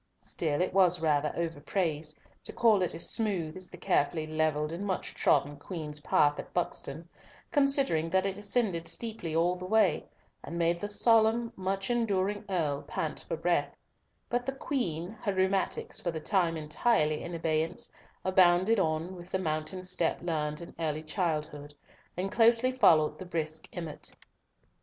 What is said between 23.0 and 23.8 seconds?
the brisk